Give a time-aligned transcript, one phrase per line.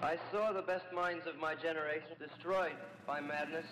[0.00, 3.66] I saw the best minds of my generation destroyed by madness.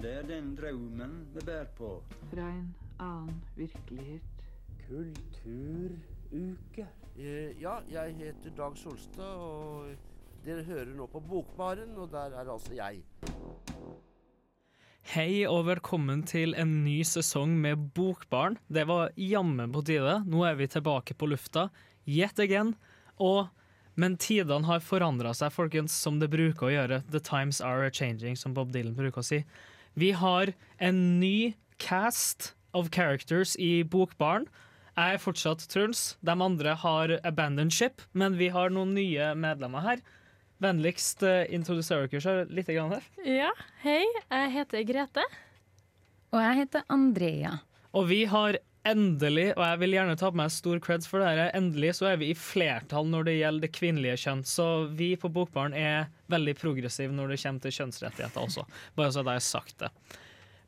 [0.00, 2.02] Det er den drømmen vi bærer på.
[2.30, 4.22] Fra en annen virkelighet.
[4.86, 6.86] Kulturuke.
[7.18, 9.90] Eh, ja, jeg heter Dag Solstad, og
[10.46, 13.02] dere hører nå på Bokbaren, og der er altså jeg.
[15.12, 18.56] Hei og velkommen til en ny sesong med Bokbarn.
[18.68, 20.22] Det var jammen på tide.
[20.24, 21.68] Nå er vi tilbake på lufta,
[22.06, 22.74] yet again.
[23.18, 23.48] Og,
[23.98, 27.00] men tidene har forandra seg, folkens, som det bruker å gjøre.
[27.10, 29.42] The times are changing, som Bob Dylan bruker å si.
[29.98, 34.46] Vi har en ny cast of characters i Bokbarn.
[34.98, 36.04] Jeg er fortsatt Truls.
[36.26, 40.02] De andre har abandoned ship, men vi har noen nye medlemmer her.
[40.62, 43.04] Vennligst uh, introduser dere selv litt her.
[43.26, 43.52] Ja,
[43.84, 44.02] hei.
[44.26, 45.26] Jeg heter Grete.
[46.34, 47.60] Og jeg heter Andrea.
[47.94, 51.32] Og vi har endelig, og jeg vil gjerne ta på meg stor creds for det
[51.32, 54.44] her, endelig så er vi i flertall når det gjelder det kvinnelige kjønn.
[54.46, 58.66] Så vi på Bokbarn er veldig progressive når det kommer til kjønnsrettigheter også.
[58.98, 59.92] Bare så jeg har sagt det.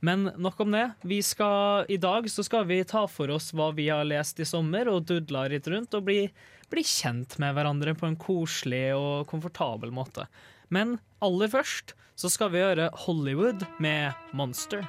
[0.01, 0.87] Men nok om det.
[1.05, 4.49] Vi skal, I dag så skal vi ta for oss hva vi har lest i
[4.49, 6.25] sommer, og dudla litt rundt, og bli,
[6.73, 10.25] bli kjent med hverandre på en koselig og komfortabel måte.
[10.73, 14.87] Men aller først så skal vi gjøre Hollywood med Monster.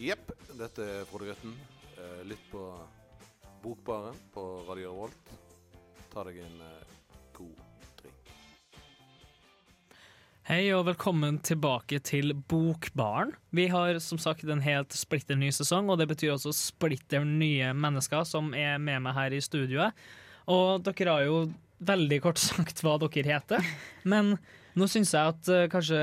[0.00, 1.52] Jepp, dette er Frode Grøtten.
[2.00, 2.62] Eh, Litt på
[3.60, 5.32] Bokbaren på Radio Revolt.
[6.08, 6.94] Ta deg en eh,
[7.36, 7.58] god
[7.98, 8.30] drink.
[10.48, 13.34] Hei og velkommen tilbake til Bokbaren.
[13.52, 17.74] Vi har som sagt en helt splitter ny sesong, og det betyr også splitter nye
[17.76, 20.00] mennesker som er med meg her i studioet.
[20.48, 21.42] Og dere har jo
[21.92, 23.68] veldig kort sagt hva dere heter,
[24.08, 24.38] men
[24.76, 26.00] nå syns jeg at uh, kanskje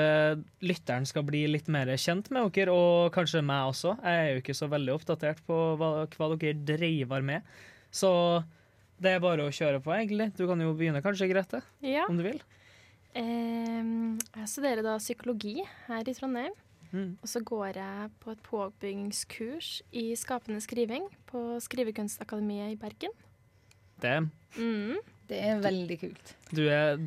[0.68, 3.96] lytteren skal bli litt mer kjent med dere, og kanskje meg også.
[4.04, 7.42] Jeg er jo ikke så veldig oppdatert på hva, hva dere driver med.
[7.92, 8.12] Så
[9.00, 10.32] det er bare å kjøre på, egentlig.
[10.36, 12.06] Du kan jo begynne kanskje, Grete, Ja.
[12.10, 12.42] om du vil.
[13.18, 16.54] Ehm, jeg studerer da psykologi her i Trondheim.
[16.94, 17.18] Mm.
[17.22, 23.12] Og så går jeg på et påbyggingskurs i skapende skriving på Skrivekunstakademiet i Bergen.
[24.00, 24.98] Det, Mm.
[25.28, 26.34] Det er veldig kult.
[26.56, 27.00] du er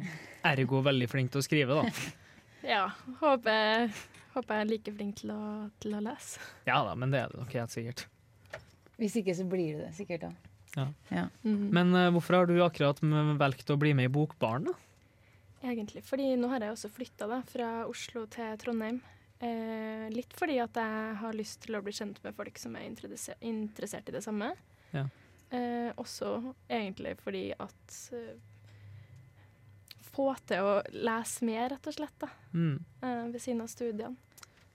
[0.47, 1.93] ergo veldig flink til å skrive, da.
[2.61, 2.91] Ja.
[3.23, 3.89] Håper,
[4.35, 5.43] håper jeg er like flink til å,
[5.81, 6.43] til å lese.
[6.69, 8.03] Ja da, men det er det nok helt sikkert.
[9.01, 10.33] Hvis ikke så blir det det sikkert da.
[10.77, 11.71] Mm.
[11.73, 13.01] Men uh, hvorfor har du akkurat
[13.41, 14.77] valgt å bli med i Bokbaren, da?
[15.65, 16.05] Egentlig.
[16.05, 19.01] Fordi nå har jeg også flytta fra Oslo til Trondheim.
[19.41, 22.89] Eh, litt fordi at jeg har lyst til å bli kjent med folk som er
[22.89, 24.51] interessert i det samme.
[24.93, 25.07] Ja.
[25.51, 28.37] Eh, også egentlig fordi at eh,
[30.11, 32.81] Få til å lese mer, rett og slett, da, Mm.
[33.03, 34.17] eh, ved siden av studiene.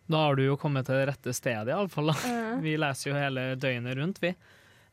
[0.09, 2.09] Da har du jo kommet til det rette stedet, iallfall.
[2.13, 4.31] Eh, Vi leser jo hele døgnet rundt, vi.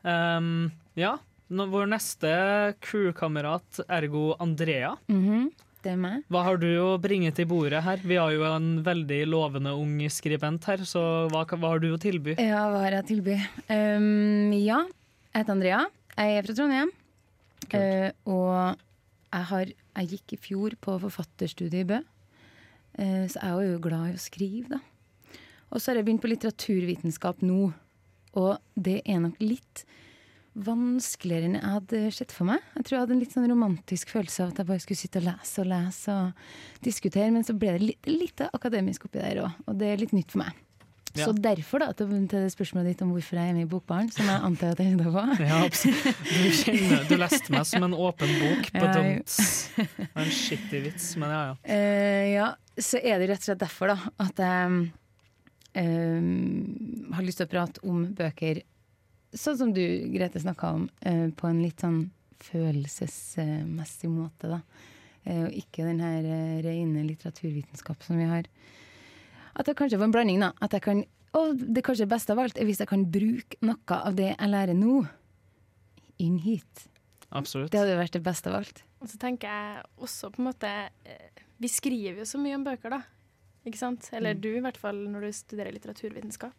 [0.03, 1.13] Um, ja,
[1.49, 4.97] nå, vår neste crewkamerat, ergo Andrea.
[5.07, 5.51] Mhm,
[5.83, 6.23] Det er meg.
[6.31, 7.97] Hva har du å bringe til bordet her?
[8.03, 11.99] Vi har jo en veldig lovende ung skribent her, så hva, hva har du å
[11.99, 12.35] tilby?
[12.39, 13.35] Ja, hva har jeg å tilby?
[13.69, 14.83] Um, ja,
[15.33, 15.83] jeg heter Andrea.
[16.13, 16.89] Jeg er fra Trondheim.
[17.73, 18.53] Uh, og
[19.33, 21.99] jeg, har, jeg gikk i fjor på forfatterstudiet i Bø.
[22.99, 25.39] uh, så jeg er jo glad i å skrive, da.
[25.73, 27.71] Og så har jeg begynt på litteraturvitenskap nå.
[28.37, 29.85] Og det er nok litt
[30.53, 32.61] vanskeligere enn jeg hadde sett for meg.
[32.77, 35.21] Jeg tror jeg hadde en litt sånn romantisk følelse av at jeg bare skulle sitte
[35.23, 39.41] og lese og lese og diskutere, men så ble det litt, litt akademisk oppi der
[39.47, 40.61] òg, og det er litt nytt for meg.
[41.13, 41.27] Ja.
[41.27, 44.25] Så derfor, da, til, til spørsmålet ditt om hvorfor jeg er med i Bokbaren, som
[44.25, 45.25] jeg antar at jeg er på.
[45.43, 45.59] Ja.
[45.69, 49.35] Du, kjenner, du leste meg som en åpen bok på dumt.
[49.77, 51.55] Det var en skittig vits, men ja, ja.
[51.69, 52.47] Uh, ja,
[52.81, 54.71] så er det rett og slett derfor da, at jeg
[55.77, 58.63] um, har lyst til å prate om bøker,
[59.37, 59.83] sånn som du,
[60.15, 62.07] Grete, snakka om, uh, på en litt sånn
[62.43, 64.49] følelsesmessig måte.
[64.55, 64.63] da.
[65.23, 66.25] Eh, og ikke den her
[66.65, 68.49] rene litteraturvitenskap som vi har.
[69.55, 70.51] At jeg kanskje får en blanding, da.
[70.61, 71.03] At jeg kan,
[71.37, 74.49] og det kanskje beste av alt er hvis jeg kan bruke noe av det jeg
[74.49, 75.03] lærer nå,
[76.23, 76.87] inn hit.
[77.33, 77.71] Absolutt.
[77.73, 78.83] Det hadde vært det beste av alt.
[79.01, 80.69] og så tenker jeg også på en måte
[81.05, 83.01] eh, Vi skriver jo så mye om bøker, da.
[83.65, 84.09] Ikke sant?
[84.13, 84.41] Eller Mm.
[84.41, 86.53] du, i hvert fall når du studerer litteraturvitenskap.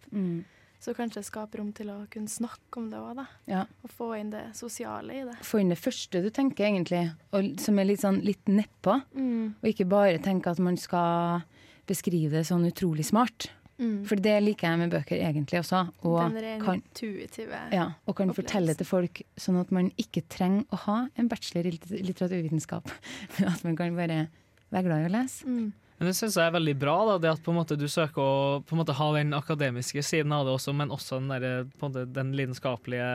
[0.80, 3.26] Så kanskje skape rom til å kunne snakke om det òg, da.
[3.48, 3.62] Ja.
[3.84, 5.36] Og få inn det sosiale i det.
[5.44, 8.98] Få inn det første du tenker, egentlig, og som er litt sånn litt nedpå.
[9.14, 9.54] Mm.
[9.62, 11.44] Og ikke bare tenke at man skal
[11.88, 13.50] beskrive det sånn utrolig smart.
[13.74, 14.04] Mm.
[14.06, 15.80] For det liker jeg med bøker egentlig også.
[16.06, 20.68] Og Den kan, intuitive ja, og kan fortelle til folk sånn at man ikke trenger
[20.70, 22.92] å ha en bachelor i litteraturvitenskap.
[23.38, 24.26] Men at man kan bare
[24.74, 25.48] være glad i å lese.
[25.48, 25.72] Mm.
[25.94, 28.18] Men det syns jeg er veldig bra, da, det at på en måte du søker
[28.18, 31.68] å på en måte ha den akademiske siden av det også, men også den, der,
[31.78, 33.10] på en måte, den lidenskapelige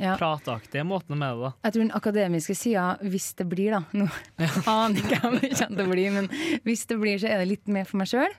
[0.00, 0.14] Ja.
[0.16, 1.40] prateaktige måtene med det.
[1.44, 1.50] da.
[1.66, 4.06] Jeg tror den akademiske sida, hvis det blir, da Nå
[4.72, 6.30] aner ikke om det kommer til å bli, men
[6.64, 8.36] hvis det blir, så er det litt mer for meg sjøl.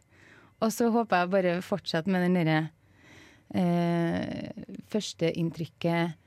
[0.61, 2.57] Og så håper jeg bare fortsette med den derre
[3.57, 4.49] eh,
[4.91, 6.17] førsteinntrykket,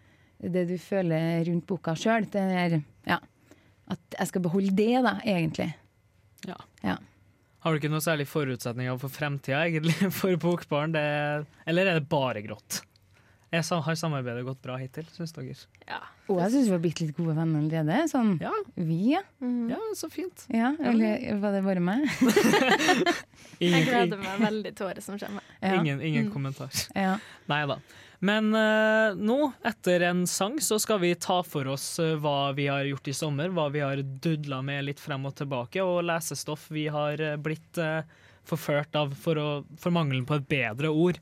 [0.54, 2.26] det du føler rundt boka sjøl.
[2.34, 3.18] Ja,
[3.90, 5.70] at jeg skal beholde det, da, egentlig.
[6.48, 6.56] Ja.
[6.84, 6.96] Ja.
[7.64, 10.92] Har du ikke noe særlig forutsetninger for fremtida, egentlig, for Bokbarn?
[10.92, 11.04] Det,
[11.70, 12.82] eller er det bare grått?
[13.54, 15.56] Jeg har samarbeidet gått bra hittil, syns dere?
[15.86, 16.00] Ja.
[16.28, 18.08] Og jeg syns vi har blitt litt gode venner allerede.
[18.10, 19.22] Sånn Ja, vi, ja.
[19.70, 20.46] ja så fint.
[20.52, 20.72] ja.
[20.82, 22.08] Eller var det bare meg?
[23.62, 25.44] Jeg gleder meg veldig til året som kommer.
[25.60, 25.76] Ja.
[25.78, 26.72] ingen, ingen kommentar.
[26.98, 27.18] Ja.
[27.50, 27.78] Nei da.
[28.24, 32.68] Men uh, nå, etter en sang, så skal vi ta for oss uh, hva vi
[32.70, 33.52] har gjort i sommer.
[33.52, 37.80] Hva vi har dudla med litt frem og tilbake, og lesestoff vi har eh, blitt
[37.82, 38.00] uh,
[38.48, 41.20] forført av for, å, for mangelen på et bedre ord.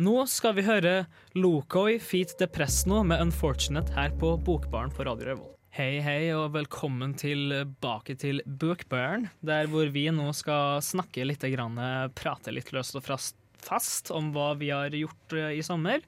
[0.00, 1.02] Nå skal vi høre
[1.36, 5.58] Lokoi feat Depresno med 'Unfortunate' her på Bokbaren på Radio Revolt.
[5.76, 11.76] Hei, hei, og velkommen tilbake til Bokbaren, der hvor vi nå skal snakke litt, grann,
[11.76, 16.00] eh, prate litt løst og fast, om hva vi har gjort eh, i sommer.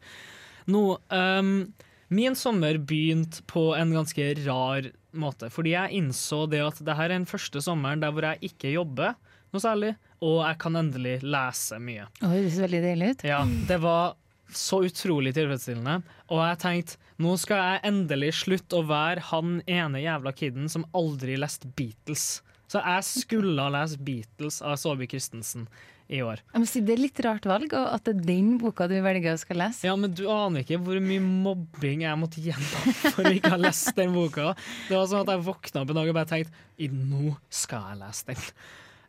[0.72, 1.74] Nå, um,
[2.08, 7.10] min sommer begynte på en ganske rar måte, fordi jeg innså det at det her
[7.10, 9.20] er den første sommeren der hvor jeg ikke jobber
[9.52, 12.06] noe særlig, og jeg kan endelig lese mye.
[12.22, 13.24] Oi, det ser veldig deilig ut.
[13.26, 14.14] Ja, det var
[14.52, 16.02] så utrolig tilfredsstillende.
[16.30, 20.86] Og jeg tenkte nå skal jeg endelig slutte å være han ene jævla kiden som
[20.96, 22.42] aldri leste Beatles.
[22.72, 25.66] Så jeg skulle ha lest Beatles av Saabye Christensen
[26.12, 26.40] i år.
[26.68, 29.40] Si Det er litt rart valg, og at det er den boka du velger å
[29.40, 29.86] skal lese.
[29.86, 33.60] Ja, men du aner ikke hvor mye mobbing jeg måtte gjennom for å ikke ha
[33.60, 34.52] lest den boka.
[34.88, 37.92] Det var sånn at jeg våkna opp en dag og bare tenkte «I, nå skal
[37.92, 38.48] jeg lese den.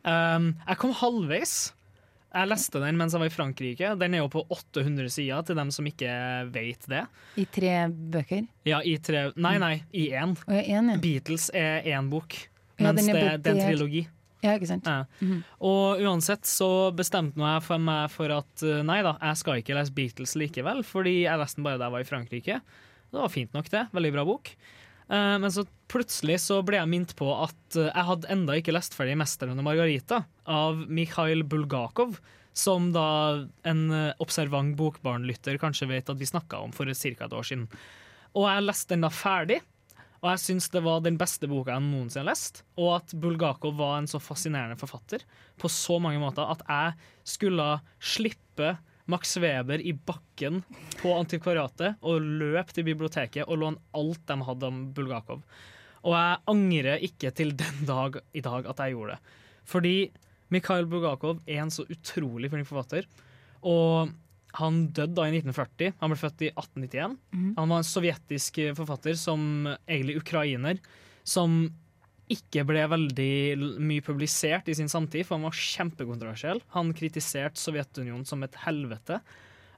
[0.04, 1.54] Um, jeg kom halvveis.
[2.34, 3.92] Jeg leste den mens jeg var i Frankrike.
[4.00, 6.10] Den er jo på 800 sider, til dem som ikke
[6.54, 7.04] vet det.
[7.38, 8.48] I tre bøker.
[8.66, 10.34] Ja, i tre Nei, nei, i én.
[10.50, 10.98] Jeg er enig.
[11.04, 12.34] Beatles er én bok,
[12.80, 14.02] Ja, mens er det, det er en trilogi.
[14.44, 14.84] Ja, ikke sant?
[14.90, 15.36] Ja.
[15.64, 19.76] Og uansett så bestemte jeg for meg for at eh, nei da, jeg skal ikke
[19.78, 22.58] lese Beatles likevel, fordi jeg leste den bare da jeg var i Frankrike.
[23.14, 23.86] Det var fint nok, det.
[23.94, 24.50] Veldig bra bok.
[25.08, 28.74] Eh, men så plutselig så ble jeg minnet på at eh, jeg hadde enda ikke
[28.74, 32.18] lest ferdig 'Mesteren og Margarita' av Mikhail Bulgakov.
[32.54, 37.26] Som da en eh, observant bokbarnlytter kanskje vet at vi snakka om for ca.
[37.26, 37.68] et år siden.
[38.34, 39.60] Og jeg leste den da ferdig,
[40.24, 42.62] og jeg syns det var den beste boka jeg noensinne har lest.
[42.80, 45.26] Og at Bulgakov var en så fascinerende forfatter
[45.60, 46.94] på så mange måter at jeg
[47.34, 47.66] skulle
[48.00, 48.76] slippe
[49.10, 50.62] Max Weber i bakken
[51.00, 55.42] på Antikvariatet og løp til biblioteket og låne alt de hadde om Bulgakov.
[56.04, 59.36] Og jeg angrer ikke til den dag i dag at jeg gjorde det.
[59.68, 59.96] Fordi
[60.52, 63.08] Mikhail Bulgakov er en så utrolig flink forfatter.
[63.64, 64.12] Og
[64.54, 65.96] han døde da i 1940.
[66.00, 67.16] Han ble født i 1891.
[67.58, 70.78] Han var en sovjetisk forfatter, som egentlig ukrainer,
[71.26, 71.64] som
[72.32, 73.34] ikke ble veldig
[73.84, 76.62] mye publisert i sin samtid, for han var kjempekontroversiell.
[76.76, 79.20] Han kritiserte Sovjetunionen som et helvete.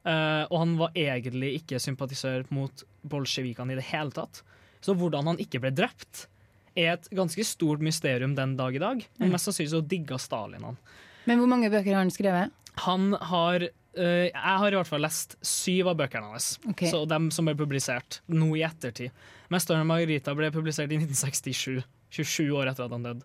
[0.07, 4.45] Uh, og han var egentlig ikke sympatisør mot bolsjevikene i det hele tatt.
[4.85, 6.29] Så hvordan han ikke ble drept,
[6.77, 9.03] er et ganske stort mysterium den dag i dag.
[9.19, 10.79] Men mest sannsynlig så digga Stalin han.
[11.27, 12.55] Men hvor mange bøker har han skrevet?
[12.85, 16.53] Han har uh, Jeg har i hvert fall lest syv av bøkene hans.
[16.71, 16.93] Okay.
[16.93, 19.11] Så dem som ble publisert nå i ettertid.
[19.51, 21.83] 'Mesteren og Margarita' ble publisert i 1967.
[22.11, 23.23] 27 år etter at han døde.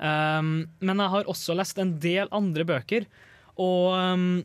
[0.00, 3.06] Um, men jeg har også lest en del andre bøker.
[3.60, 4.44] Og um,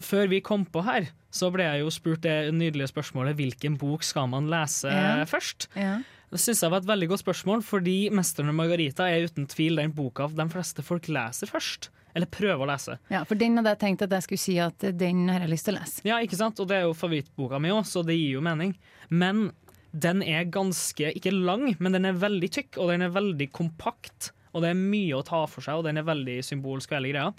[0.00, 4.02] før vi kom på her, så ble jeg jo spurt det nydelige spørsmålet hvilken bok
[4.06, 5.22] skal man lese Ja.
[5.30, 5.68] først.
[5.78, 6.00] Ja.
[6.30, 9.76] Det synes jeg var et veldig godt spørsmål, fordi 'Mesteren og Margarita' er uten tvil
[9.76, 11.88] den boka de fleste folk leser først.
[12.14, 12.98] Eller prøver å lese.
[13.10, 15.64] ja, for den hadde jeg tenkt at jeg skulle si at den har jeg lyst
[15.64, 16.00] til å lese.
[16.04, 16.58] Ja, ikke sant?
[16.58, 18.74] Og det er jo favorittboka mi òg, så det gir jo mening.
[19.10, 19.52] Men
[19.92, 24.30] den er ganske, ikke lang, men den er veldig tykk, og den er veldig kompakt.
[24.54, 27.30] Og det er mye å ta for seg, og den er veldig symbolsk og greia.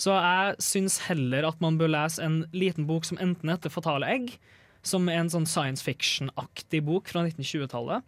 [0.00, 4.08] Så jeg syns heller at man bør lese en liten bok som enten heter 'Fatale
[4.10, 4.36] egg',
[4.82, 8.02] som er en sånn science fiction-aktig bok fra 1920-tallet,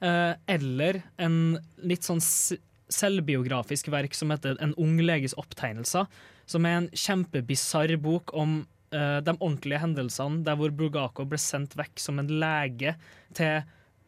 [0.00, 2.22] eh, eller en litt sånn
[2.88, 6.06] selvbiografisk verk som heter 'En ung leges opptegnelser',
[6.46, 11.74] som er en kjempebisarr bok om eh, de ordentlige hendelsene der hvor Bulgakov ble sendt
[11.78, 12.94] vekk som en lege
[13.36, 13.64] til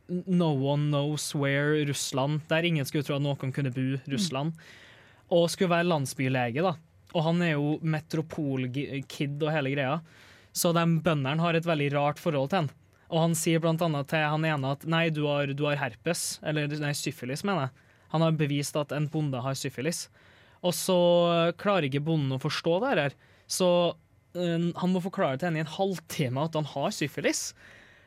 [0.09, 4.55] no one knows where Russland, der ingen skulle tro at noen kunne bo Russland,
[5.35, 6.63] og skulle være landsbylege.
[6.63, 6.77] da.
[7.15, 10.01] Og han er jo metropolkid og hele greia,
[10.53, 12.71] så de bøndene har et veldig rart forhold til han.
[13.11, 16.39] Og han sier blant annet til han ene at nei, du har, du har herpes,
[16.47, 17.85] eller nei, syfilis, mener jeg.
[18.15, 20.07] Han har bevist at en bonde har syfilis.
[20.67, 20.99] Og så
[21.61, 23.17] klarer ikke bonden å forstå det her.
[23.47, 23.69] Så
[24.37, 27.51] han må forklare til henne i en halvtime at han har syfilis.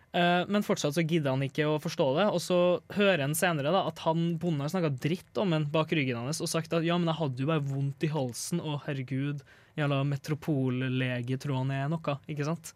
[0.10, 2.28] Eh, men fortsatt så gidder han ikke å forstå det.
[2.34, 2.60] Og så
[2.96, 6.42] hører han senere da, at han bonden har snakka dritt om ham bak ryggen hans
[6.42, 9.44] og sagt at ja, men jeg hadde jo bare vondt i halsen, og herregud,
[9.80, 12.74] jævla metropollege tror han er noe, ikke sant?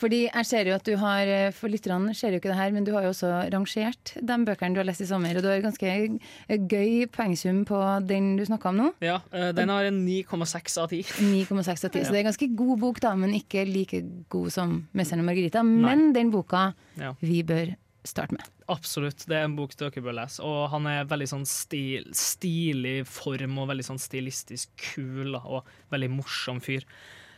[0.00, 2.72] Fordi jeg ser jo at du har, eh, For lytterne ser jo ikke det her,
[2.74, 5.36] men du har jo også rangert de bøkene du har lest i sommer.
[5.36, 8.88] Og du har ganske gøy poengsum på den du snakka om nå.
[9.04, 11.02] Ja, eh, den har en 9,6 av 10.
[11.20, 11.98] 9,6 av 10.
[11.98, 12.04] Ja.
[12.04, 15.30] Så det er en ganske god bok, da, men ikke like god som 'Mesteren og
[15.30, 15.64] Margarita'.
[15.64, 17.14] Men den boka Ja.
[17.20, 17.74] vi bør
[18.04, 18.44] starte med.
[18.68, 20.40] Absolutt, det er en bok dere bør lese.
[20.44, 26.10] Og han er veldig sånn stil, stilig form og veldig sånn stilistisk kul og veldig
[26.10, 26.84] morsom fyr.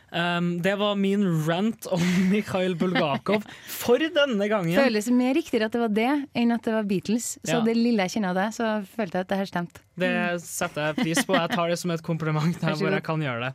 [0.07, 4.77] Um, det var min rant om Mikhail Bulgakov for denne gangen.
[4.79, 7.33] Føles mer riktigere at det var det, enn at det var Beatles.
[7.43, 7.63] Så Ja.
[7.65, 9.83] det lille jeg kjenner av det, så følte jeg at det her stemte.
[9.99, 10.13] Det
[10.45, 11.35] setter jeg pris på.
[11.35, 13.53] Jeg tar det som et kompliment her der hvor jeg kan gjøre det.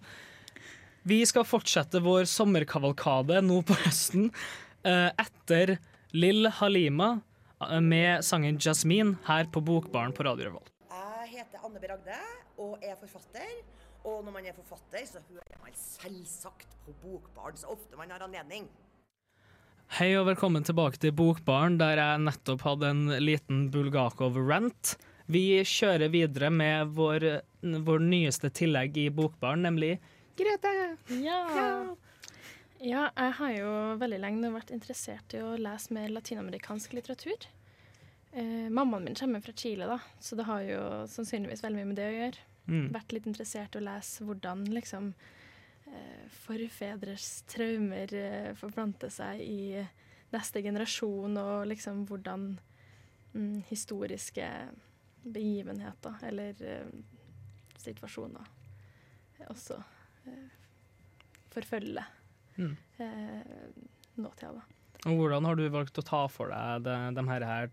[1.09, 4.29] Vi skal fortsette vår sommerkavalkade nå på høsten
[4.87, 5.79] uh, etter
[6.13, 7.15] Lill Halima
[7.65, 10.69] eh, med sangen 'Jasmine' her på Bokbaren på Radio Revolt.
[10.93, 11.89] Jeg heter Anne B.
[11.89, 12.21] Ragde
[12.61, 13.49] og er forfatter.
[14.03, 18.25] Og når man er forfatter, så hører man selvsagt på Bokbarn så ofte man har
[18.25, 18.67] anledning.
[19.95, 24.97] Hei og velkommen tilbake til Bokbarn, der jeg nettopp hadde en liten Bulgakov-rant.
[25.31, 27.29] Vi kjører videre med vår,
[27.63, 29.95] vår nyeste tillegg i Bokbarn, nemlig
[30.35, 30.73] Grete.
[31.21, 31.39] Ja.
[32.81, 37.47] ja, jeg har jo veldig lenge vært interessert i å lese mer latinamerikansk litteratur.
[38.33, 40.81] Eh, mammaen min kommer fra Chile, da, så det har jo
[41.13, 42.49] sannsynligvis veldig mye med det å gjøre.
[42.67, 42.93] Mm.
[42.95, 45.13] Vært litt interessert i å lese hvordan liksom
[45.91, 49.83] eh, forfedres traumer forplante forplanter seg i
[50.33, 52.47] neste generasjon, og liksom hvordan
[53.35, 54.49] mm, historiske
[55.23, 56.89] begivenheter eller eh,
[57.83, 58.49] situasjoner
[59.51, 59.79] også
[60.31, 60.51] eh,
[61.53, 62.19] forfølger
[62.57, 62.77] Mm.
[62.99, 63.69] eh,
[64.15, 64.63] nåtida.
[65.07, 67.71] Og hvordan har du valgt å ta for deg de, de her, her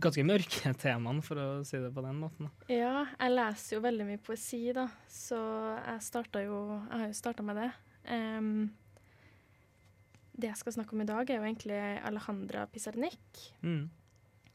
[0.00, 2.50] ganske mørke temaene, for å si det på den måten?
[2.68, 5.40] Ja, jeg leser jo veldig mye poesi, da, så
[5.86, 7.70] jeg jo Jeg har jo starta med det.
[8.08, 8.70] Um,
[10.32, 13.90] det jeg skal snakke om i dag, er jo egentlig Alejandra Pizarnik, Mm.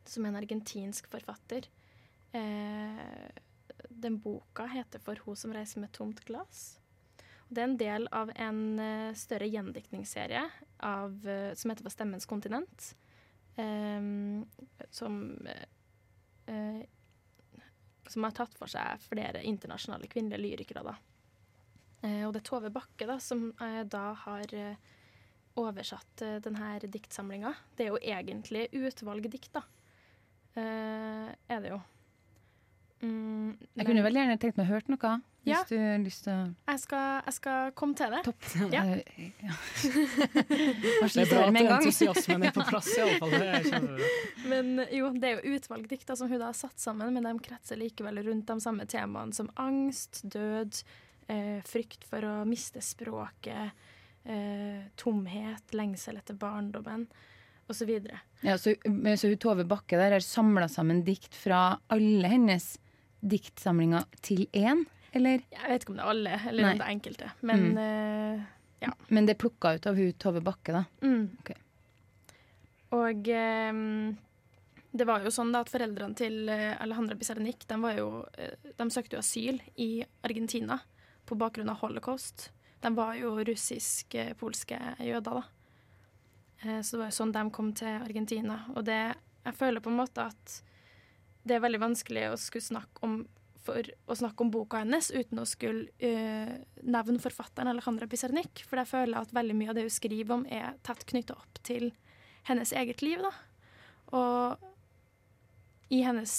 [0.06, 1.68] som er en argentinsk forfatter.
[2.34, 3.30] Eh,
[3.90, 6.78] den boka heter 'For hun som reiser med tomt glass'.
[7.50, 11.92] Og Det er en del av en eh, større gjendiktningsserie av, eh, som heter 'For
[11.92, 12.94] stemmens kontinent',
[13.58, 15.18] som
[16.46, 16.82] eh,
[18.08, 20.84] som har tatt for seg flere internasjonale kvinnelige lyrikere.
[20.86, 20.94] Da.
[22.08, 24.54] Eh, og det er Tove Bakke da, som eh, da har
[25.58, 27.52] oversatt denne diktsamlinga.
[27.76, 29.64] Det er jo egentlig utvalgdikt, da.
[30.58, 31.80] Er det jo.
[32.98, 35.10] Mm, Jeg kunne veldig gjerne tenkt meg å hørt noe,
[35.46, 35.60] hvis Ja.
[35.70, 38.22] du har lyst til å jeg skal, jeg skal komme til det.
[38.26, 38.48] Topp.
[38.74, 38.84] Ja.
[39.46, 39.58] Ja.
[40.18, 43.36] Det er bra at entusiasmen er på plass, iallfall.
[44.50, 47.78] Men jo, det er jo utvalgdikta som hun da har satt sammen, men de kretser
[47.80, 50.82] likevel rundt de samme temaene som angst, død,
[51.30, 53.72] eh, frykt for å miste språket,
[54.26, 57.06] eh, tomhet, lengsel etter barndommen,
[57.70, 57.94] osv.
[58.42, 62.74] Ja, så, men så hun Tove Bakke der har samla sammen dikt fra alle hennes
[63.30, 65.42] diktsamlinger til én, eller?
[65.52, 66.72] Jeg vet ikke om det er alle, eller Nei.
[66.72, 67.78] om det er enkelte, men Mm.
[67.78, 68.46] uh,
[68.82, 68.92] ja.
[69.10, 70.84] Men det er plukka ut av hun Tove Bakke, da.
[71.02, 71.30] Mm.
[71.42, 71.56] Okay.
[72.96, 73.28] Og
[73.74, 74.18] um,
[74.98, 78.06] det var jo sånn da at foreldrene til eh, Alejandra Pizarnik de, jo,
[78.80, 79.90] de søkte jo asyl i
[80.26, 80.80] Argentina
[81.28, 82.52] på bakgrunn av holocaust.
[82.82, 85.44] De var jo russisk-polske jøder, da.
[86.82, 88.62] Så det var jo sånn de kom til Argentina.
[88.76, 88.98] Og det,
[89.46, 90.56] jeg føler på en måte at
[91.48, 93.20] det er veldig vanskelig å skulle snakke om
[93.68, 96.54] for å snakke om boka hennes uten å skulle uh,
[96.88, 98.64] nevne forfatteren Alejandra Pizarnik.
[98.68, 101.60] For jeg føler at veldig mye av det hun skriver om, er tett knytta opp
[101.68, 101.90] til
[102.48, 103.24] hennes eget liv.
[103.26, 103.34] da.
[104.16, 106.38] Og i hennes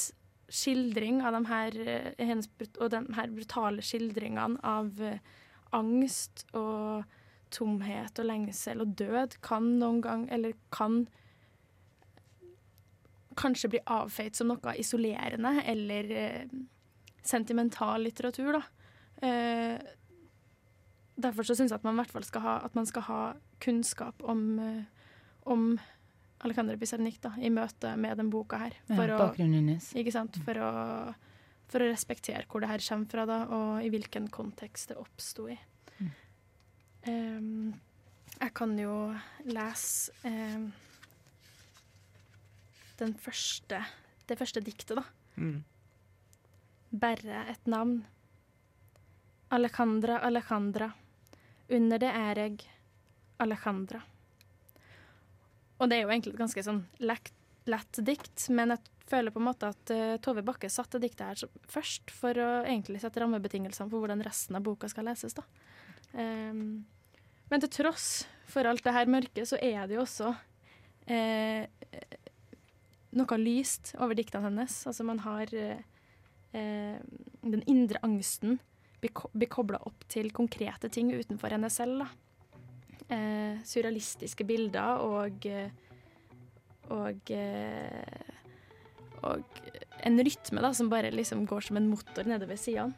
[0.49, 2.49] skildring av de her, eh, hennes,
[2.81, 5.21] og de her brutale skildringene av uh,
[5.77, 7.05] angst og
[7.53, 11.07] tomhet og lengsel og død kan noen gang, eller kan
[13.39, 16.59] kanskje blir avfeit som noe isolerende eller eh,
[17.25, 18.63] sentimental litteratur, da.
[19.27, 19.79] Eh,
[21.19, 23.23] derfor så syns jeg at man i hvert fall skal ha, skal ha
[23.63, 25.09] kunnskap om, eh,
[25.51, 25.71] om
[26.47, 28.77] Alejandra Pizarnik da, i møte med den boka her.
[28.87, 29.91] Ja, For, å, hennes.
[29.99, 30.39] ikke sant?
[30.47, 30.71] For, å,
[31.71, 35.49] for å respektere hvor det her kommer fra, da, og i hvilken kontekst det oppsto
[35.51, 35.59] i.
[35.99, 36.13] Mm.
[37.11, 37.49] Em,
[38.39, 39.01] jeg kan jo
[39.51, 40.71] lese den
[43.23, 43.81] første,
[44.27, 45.05] det første diktet, da.
[45.37, 45.63] Mm.
[46.91, 48.03] Bare et navn.
[49.55, 50.91] Alejandra, Alejandra.
[51.71, 52.61] Under det er jeg
[53.39, 54.03] Alejandra.
[55.79, 57.31] og det er jo egentlig et ganske sånn lett,
[57.71, 61.51] lett dikt, men jeg føler på en måte at uh, Tove Bakke satte diktet her
[61.71, 65.37] først for å egentlig sette rammebetingelsene for hvordan resten av boka skal leses.
[65.39, 65.45] da.
[66.13, 66.85] Um,
[67.49, 70.33] men til tross for alt det her mørke, så er det jo også
[71.09, 71.65] eh,
[73.17, 74.81] noe lyst over diktene hennes.
[74.89, 75.85] Altså man har eh,
[76.53, 76.97] eh,
[77.43, 78.59] den indre angsten
[78.99, 82.03] blir kobla opp til konkrete ting utenfor henne selv.
[82.03, 82.09] Da.
[83.15, 85.71] Eh, surrealistiske bilder og eh,
[86.93, 88.35] og eh,
[89.27, 89.45] og
[90.07, 92.95] en rytme da, som bare liksom går som en motor nedover sidene.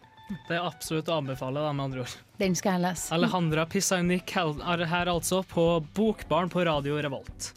[0.47, 2.13] Det er absolutt å anbefale, da, med andre ord.
[2.39, 3.09] Den skal jeg lese.
[3.17, 5.65] Alejandra Pisaunik er her altså på
[5.97, 7.51] Bokbarn på Radio Revolt.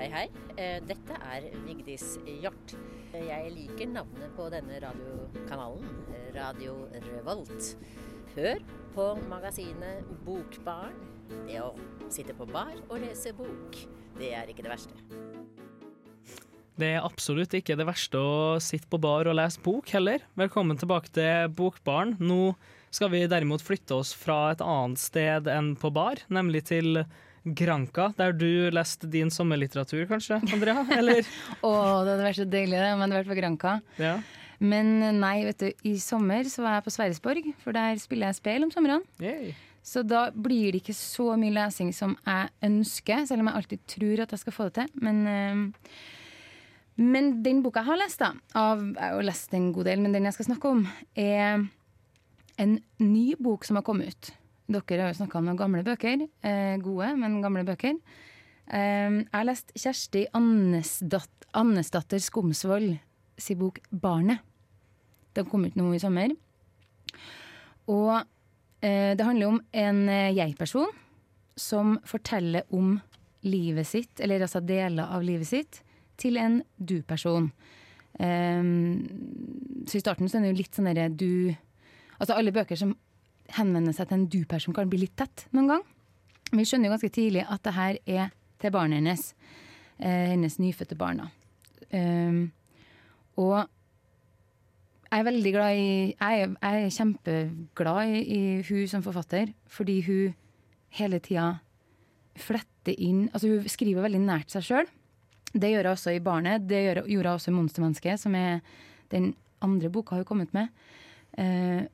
[0.00, 0.28] Hei, hei.
[0.56, 2.72] Eh, Dette er Vigdis Hjort.
[3.12, 5.90] Jeg liker navnet på denne radiokanalen,
[6.32, 7.74] Radio Revolt.
[8.32, 8.64] Hør
[8.94, 10.96] på magasinet Bokbarn.
[11.44, 11.74] Det å
[12.08, 13.76] sitte på bar og lese bok,
[14.16, 14.96] det er ikke det verste.
[16.80, 20.24] Det er absolutt ikke det verste å sitte på bar og lese bok heller.
[20.32, 22.16] Velkommen tilbake til Bokbaren.
[22.24, 22.54] Nå
[22.88, 27.04] skal vi derimot flytte oss fra et annet sted enn på bar, nemlig til
[27.44, 30.84] Granca, der du leste din sommerlitteratur, kanskje, Andrea?
[30.92, 31.24] Eller?
[31.66, 31.72] Å,
[32.04, 33.74] det hadde vært så deilig det, om jeg hadde vært på Granka.
[34.00, 34.18] Ja.
[34.60, 34.92] Men
[35.22, 38.66] nei, vet du, i sommer så var jeg på Sverresborg, for der spiller jeg speil
[38.66, 39.00] om somrene.
[39.80, 43.84] Så da blir det ikke så mye lesing som jeg ønsker, selv om jeg alltid
[43.88, 44.90] tror at jeg skal få det til.
[45.00, 46.02] Men, eh,
[47.00, 50.12] men den boka jeg har lest, da, av, jeg har lest en god del, men
[50.12, 50.84] den jeg skal snakke om,
[51.16, 51.64] er
[52.60, 54.32] en ny bok som har kommet ut.
[54.70, 56.28] Dere har jo snakka om noen gamle bøker.
[56.46, 57.96] Eh, gode, men gamle bøker.
[58.70, 62.92] Eh, jeg har lest Kjersti Annesdat Annesdatter Skomsvold
[63.40, 64.44] sin bok 'Barnet'.
[65.34, 66.30] Den kom ut nå i sommer.
[67.90, 68.22] Og
[68.82, 70.90] eh, det handler om en eh, jeg-person
[71.56, 73.00] som forteller om
[73.42, 75.82] livet sitt, eller altså deler av livet sitt,
[76.16, 77.50] til en du-person.
[78.20, 79.06] Um,
[79.88, 81.54] så i starten så er det jo litt sånn derre du
[82.20, 82.90] Altså alle bøker som
[83.56, 85.82] henvender seg til en du-person, kan bli litt tett noen gang.
[86.50, 89.34] Vi skjønner jo ganske tidlig at det her er til barnet hennes.
[90.00, 91.20] Eh, hennes nyfødte barn.
[91.92, 92.52] Um,
[93.36, 93.66] og
[95.10, 100.00] jeg er veldig glad i Jeg jeg er kjempeglad i, i hun som forfatter, fordi
[100.06, 100.34] hun
[100.94, 101.58] hele tida
[102.36, 104.90] fletter inn Altså hun skriver veldig nært seg sjøl.
[105.52, 106.68] Det gjør hun også i 'Barnet'.
[106.68, 108.60] Det gjør, gjorde hun også i 'Monstermennesket', som er
[109.10, 110.68] den andre boka hun har kommet med.
[111.38, 111.86] Eh,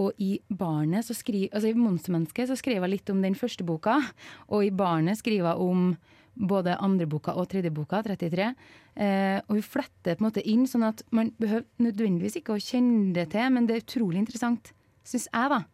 [0.00, 3.64] og i Barnet så skriver, altså i 'Monstermennesket' så skriver hun litt om den første
[3.64, 4.00] boka,
[4.48, 5.96] og i 'Barnet' skriver hun om
[6.48, 8.54] både andre boka og tredje boka, 33.
[8.96, 12.62] Eh, og hun fletter på en måte inn, sånn at man behøver nødvendigvis ikke å
[12.62, 14.72] kjenne det til, men det er utrolig interessant,
[15.04, 15.64] syns jeg, da.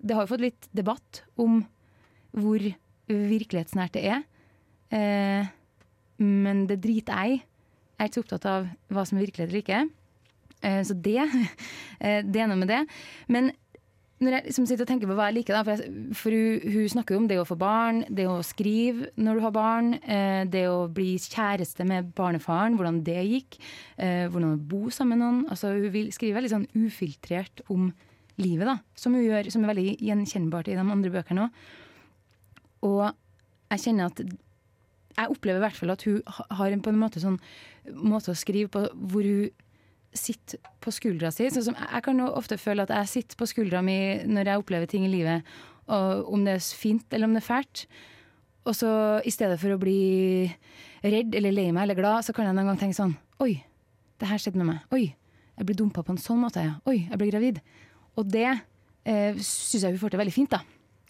[0.00, 1.64] Det har jo fått litt debatt om
[2.34, 2.62] hvor
[3.08, 4.24] virkelighetsnært det er.
[4.94, 5.50] Eh,
[6.22, 7.42] men det driter jeg i.
[7.94, 9.82] Jeg er ikke så opptatt av hva som er virkelighet eller ikke.
[10.64, 11.20] Eh, så det,
[12.04, 12.82] eh, det er noe med det.
[13.28, 13.52] Men
[14.24, 16.64] når jeg liksom sitter og tenker på hva jeg liker, da, for, jeg, for hun,
[16.74, 19.92] hun snakker jo om det å få barn, det å skrive når du har barn,
[20.02, 23.58] eh, det å bli kjæreste med barnefaren, hvordan det gikk,
[23.98, 25.42] eh, hvordan å bo sammen med noen.
[25.54, 27.90] Altså, hun vil skrive veldig sånn ufiltrert om
[28.40, 31.60] livet, da, som hun gjør, som er veldig gjenkjennbart i de andre bøkene òg.
[32.84, 33.04] Og
[33.72, 34.24] jeg kjenner at
[35.14, 36.22] jeg opplever i hvert fall at hun
[36.58, 37.38] har en på en måte sånn
[37.94, 39.52] måte å skrive på hvor hun
[40.14, 41.46] sitter på skuldra si.
[41.50, 43.96] Sånn som jeg kan jo ofte føle at jeg sitter på skuldra mi
[44.26, 45.44] når jeg opplever ting i livet,
[45.90, 47.86] og om det er fint eller om det er fælt.
[48.64, 48.90] Og så
[49.26, 50.48] i stedet for å bli
[51.04, 53.58] redd eller lei meg eller glad, så kan jeg noen gang tenke sånn Oi,
[54.22, 54.84] det her skjedde med meg.
[54.94, 55.08] Oi,
[55.58, 56.62] jeg ble dumpa på en sånn måte.
[56.64, 56.76] Ja.
[56.88, 57.58] Oi, jeg ble gravid.
[58.16, 60.62] Og det eh, syns jeg hun får til veldig fint, da.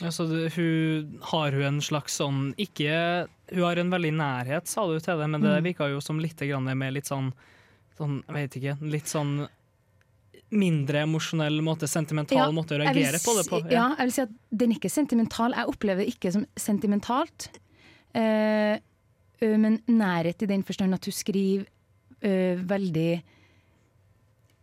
[0.02, 4.96] Altså, hun har hun en slags sånn ikke Hun har en veldig nærhet, sa du
[4.98, 5.66] til det, men det Mm.
[5.68, 7.32] virka jo som litt mer litt sånn
[7.98, 9.36] Sånn, jeg vet ikke Litt sånn
[10.54, 13.60] mindre emosjonell måte, sentimental Ja, måte å reagere si, på det på.
[13.66, 13.74] Ja.
[13.74, 13.84] Ja.
[13.98, 15.54] jeg vil si at den er ikke sentimental.
[15.56, 17.48] Jeg opplever det ikke som sentimentalt.
[18.14, 18.76] Uh,
[19.42, 23.08] men nærhet i den forstand at hun skriver uh, veldig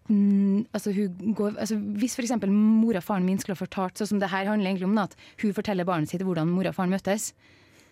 [0.07, 2.33] mm, altså hun går, altså Hvis f.eks.
[2.47, 5.09] mora og faren min skulle ha fortalt sånn som det her handler egentlig om, da,
[5.09, 7.33] at hun forteller barnet sitt hvordan mora og faren møttes,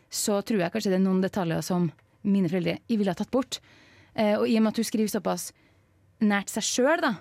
[0.09, 1.91] så tror jeg kanskje det er noen detaljer som
[2.23, 3.59] mine foreldre ville ha tatt bort.
[4.15, 5.49] Eh, og i og med at hun skriver såpass
[6.23, 7.13] nært seg sjøl, da,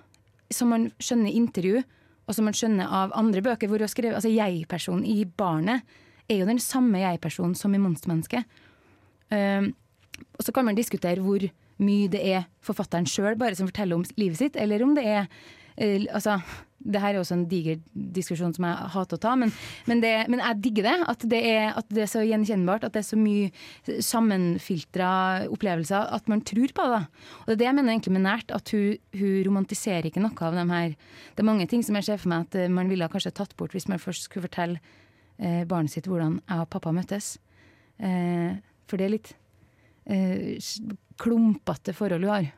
[0.53, 1.83] som man skjønner i intervju,
[2.29, 5.87] og som man skjønner av andre bøker, hvor hun har altså jeg-personen i barnet
[6.29, 8.44] er jo den samme jeg-personen som i Monstermennesket.
[9.33, 9.72] Um,
[10.37, 11.44] og så kan man diskutere hvor
[11.79, 15.27] mye det er forfatteren sjøl bare som forteller om livet sitt, eller om det er
[15.77, 16.40] eh, altså,
[16.79, 19.51] det her er også en diger diskusjon som jeg hater å ta, men,
[19.88, 20.97] men, det, men jeg digger det.
[21.11, 25.11] At det, er, at det er så gjenkjennbart, at det er så mye sammenfiltra
[25.51, 27.03] opplevelser at man tror på det.
[27.43, 30.47] Og det er det jeg mener egentlig med nært, at hun, hun romantiserer ikke noe
[30.49, 30.95] av dem her.
[31.35, 33.57] Det er mange ting som jeg ser for meg at eh, man ville kanskje tatt
[33.59, 34.79] bort hvis man først skulle fortelle
[35.38, 37.35] eh, barnet sitt hvordan jeg og pappa møttes.
[37.99, 38.55] Eh,
[38.88, 39.35] for det er litt
[40.07, 40.55] eh,
[41.19, 42.53] klumpete forhold hun har.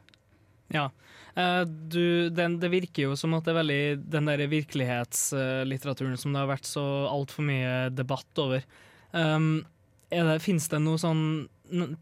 [0.74, 0.88] Ja.
[1.34, 6.34] Eh, du, den, det virker jo som at det er veldig den der virkelighetslitteraturen som
[6.34, 8.66] det har vært så altfor mye debatt over.
[9.12, 9.60] Um,
[10.42, 11.22] Fins det noe sånn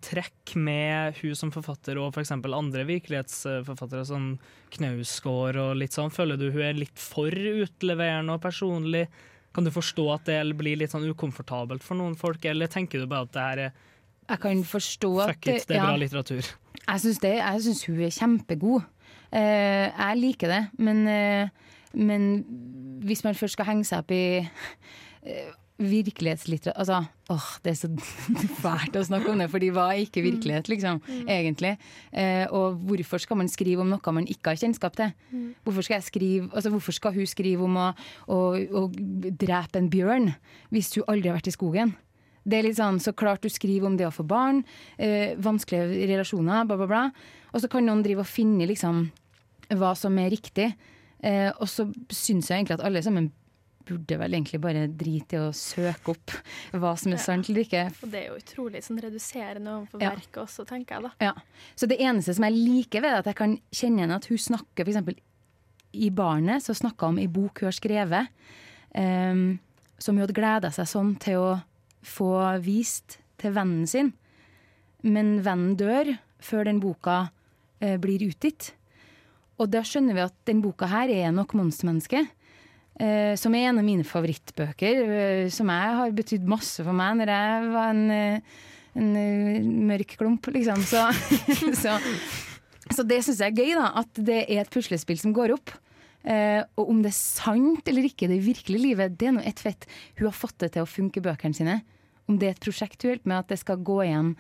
[0.00, 2.31] trekk med hun som forfatter og f.eks.
[2.33, 4.31] andre virkelighetsforfattere, som
[4.72, 6.12] Knausgård og litt sånn?
[6.14, 9.04] Føler du hun er litt for utleverende og personlig?
[9.52, 13.11] Kan du forstå at det blir litt sånn ukomfortabelt for noen folk, eller tenker du
[13.11, 13.85] bare at det her er
[14.28, 15.86] Jeg kan forstå at fuck it, det er ja.
[15.88, 16.50] bra litteratur?
[16.88, 17.34] Jeg syns det.
[17.36, 18.82] Jeg syns hun er kjempegod.
[19.28, 21.48] Uh, jeg liker det, men, uh,
[21.92, 22.28] men
[23.04, 27.90] hvis man først skal henge seg opp i uh, virkelighetslitteratur Altså, åh, det er så
[28.64, 31.76] fælt å snakke om det, for de var ikke virkelighet, liksom, egentlig.
[32.10, 35.14] Eh, og hvorfor skal man skrive om noe man ikke har kjennskap til?
[35.62, 37.88] Hvorfor skal, jeg skrive, altså, hvorfor skal hun skrive om å,
[38.26, 40.32] å, å drepe en bjørn
[40.74, 41.94] hvis hun aldri har vært i skogen?
[42.48, 44.62] Det er litt sånn, Så klart du skriver om det å få barn,
[44.98, 47.02] eh, vanskelige relasjoner, bla, bla, bla.
[47.52, 49.11] Og så kan noen drive og finne liksom
[49.70, 50.74] hva som er riktig.
[51.22, 53.30] Eh, og så syns jeg egentlig at alle sammen
[53.88, 56.32] burde vel egentlig bare drite i å søke opp
[56.76, 57.87] hva som er sant eller ikke.
[58.04, 60.11] Og det er jo utrolig sånn reduserende overfor Ja.
[60.11, 61.11] verket også, tenker jeg da.
[61.24, 61.32] Ja.
[61.74, 64.26] Så det eneste som jeg liker ved det, er at jeg kan kjenne igjen at
[64.28, 65.16] hun snakker f.eks.
[65.94, 68.28] i Barnet, så snakka om ei bok hun har skrevet,
[68.94, 69.58] ehm,
[69.98, 71.62] som hun hadde gleda seg sånn til å
[72.04, 72.32] få
[72.64, 74.12] vist til vennen sin.
[75.06, 77.28] Men vennen dør før den boka
[77.82, 78.72] eh, blir utgitt.
[79.58, 82.24] Og da skjønner vi at den boka her er nok monstermenneske.
[82.98, 87.20] Eh, som er en av mine favorittbøker, eh, som jeg har betydd masse for meg
[87.20, 88.64] når jeg var en, eh,
[88.98, 90.82] en eh, mørk klump, liksom.
[90.82, 91.04] Så,
[91.82, 91.94] så,
[92.90, 93.92] så det syns jeg er gøy, da.
[94.02, 95.74] At det er et puslespill som går opp.
[96.24, 99.62] Eh, og om det er sant eller ikke det virkelige livet, det er nå ett
[99.62, 99.87] fett.
[100.18, 101.81] Hun har fått det til å funke, bøkene sine.
[102.28, 104.37] Om det er et prosjekt hun hjelper med, at det skal gå igjen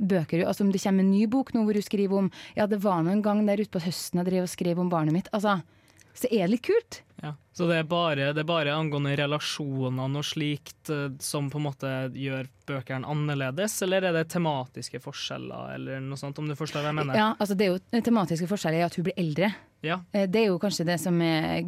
[0.00, 2.80] bøker Altså Om det kommer en ny bok nå hvor hun skriver om Ja, det
[2.84, 5.28] var nå en gang der ute på høsten jeg drev og skrev om barnet mitt.
[5.36, 5.58] Altså,
[6.14, 7.02] så er det litt kult.
[7.20, 7.34] Ja.
[7.52, 11.66] Så det er, bare, det er bare angående relasjonene og slikt eh, som på en
[11.66, 16.84] måte gjør bøkene annerledes, eller er det tematiske forskjeller, eller noe sånt, om du forstår
[16.86, 17.18] hva jeg mener?
[17.18, 19.52] Ja, altså Det er jo tematiske forskjeller i at hun blir eldre.
[19.84, 20.00] Ja.
[20.12, 21.64] Eh, Det er jo kanskje det som er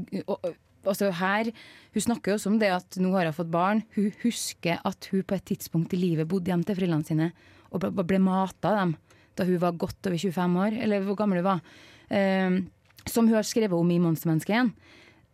[0.82, 1.52] Altså her,
[1.94, 3.84] Hun snakker jo også om det at nå har hun fått barn.
[3.94, 7.28] Hun husker at hun på et tidspunkt i livet bodde hjemme til foreldrene sine
[7.70, 8.96] og ble, ble mata av dem
[9.38, 11.60] da hun var godt over 25 år, eller hvor gammel hun var.
[12.10, 12.58] Eh,
[13.06, 14.72] som hun har skrevet om i 'Monstermennesket' igjen.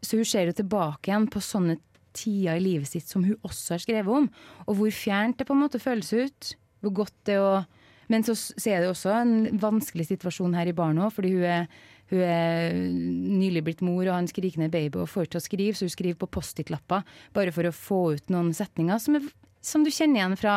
[0.04, 1.78] Så hun ser jo tilbake igjen på sånne
[2.16, 4.28] tider i livet sitt som hun også har skrevet om.
[4.66, 6.54] Og hvor fjernt det på en måte føles ut.
[6.82, 7.50] Hvor godt det å
[8.08, 11.42] Men så ser er det også en vanskelig situasjon her i barnet òg, fordi hun
[11.44, 11.66] er,
[12.08, 15.74] hun er nylig blitt mor og har en skrikende baby og får til å skrive,
[15.76, 17.04] så hun skriver på Post-It-lapper
[17.36, 19.26] bare for å få ut noen setninger som, er,
[19.60, 20.54] som du kjenner igjen fra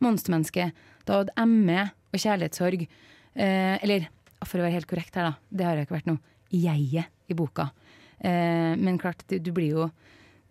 [0.00, 0.72] monstermennesket.
[1.04, 4.08] Da hadde ME og kjærlighetssorg eh, Eller
[4.40, 7.36] for å være helt korrekt her, da, det har jeg ikke vært noe jeget i
[7.36, 7.68] boka.
[8.20, 9.90] Eh, men klart, det, du blir jo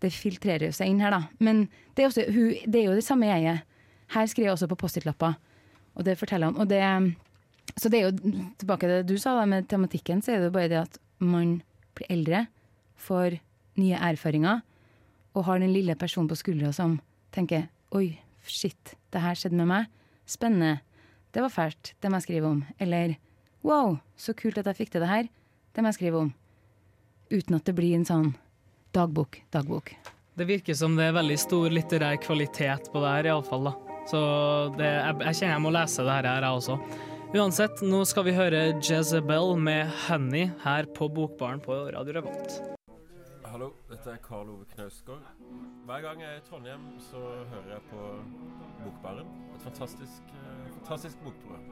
[0.04, 1.21] Det filtrerer jo seg inn her, da.
[1.39, 1.62] Men
[1.95, 3.63] det er, også, hun, det er jo det samme jeget.
[4.12, 5.38] Her skriver jeg også på Post-It-lapper,
[5.95, 6.58] og det forteller han.
[6.60, 6.82] Og det,
[7.80, 10.49] så det er jo tilbake til det du sa da, med tematikken, så er det
[10.49, 11.62] jo bare det at man
[11.95, 12.43] blir eldre,
[12.99, 13.39] får
[13.80, 14.60] nye erfaringer,
[15.34, 16.99] og har den lille personen på skuldra som
[17.32, 19.89] tenker oi, shit, det her skjedde med meg.
[20.28, 20.82] Spennende.
[21.34, 21.95] Det var fælt.
[22.02, 22.62] Det må jeg skrive om.
[22.80, 23.15] Eller
[23.65, 25.30] wow, så kult at jeg fikk til det her.
[25.73, 26.34] Det må jeg skrive om.
[27.30, 28.34] Uten at det blir en sånn
[28.94, 29.96] dagbok, dagbok.
[30.34, 33.72] Det virker som det er veldig stor litterær kvalitet på det her, iallfall.
[34.10, 34.20] Så
[34.78, 36.78] det, jeg, jeg kjenner jeg må lese det her, jeg også.
[37.34, 42.60] Uansett, nå skal vi høre Jezebel med 'Honey' her på Bokbaren på Radio Revolt.
[43.54, 45.22] Hallo, dette er Karl Ove Knausgård.
[45.86, 47.22] Hver gang jeg er i Trondheim, så
[47.54, 48.06] hører jeg på
[48.84, 49.30] Bokbaren.
[49.56, 51.66] Et fantastisk, eh, fantastisk bokprogram.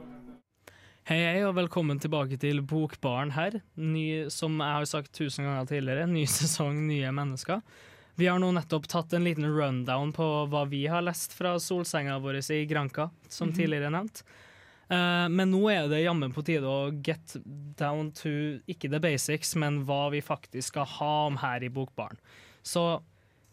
[1.10, 3.56] Hei, hei, og velkommen tilbake til Bokbaren her.
[3.74, 7.62] Ny, som jeg har sagt tusen ganger tidligere, ny sesong, nye mennesker.
[8.20, 12.20] Vi har nå nettopp tatt en liten rundown på hva vi har lest fra solsenga
[12.22, 13.56] vår i Granca, som Mhm.
[13.56, 14.22] tidligere nevnt.
[14.92, 17.34] Uh, men nå er det jammen på tide å get
[17.76, 22.18] down to ikke the basics, men hva vi faktisk skal ha om her i Bokbaren.
[22.62, 23.02] Så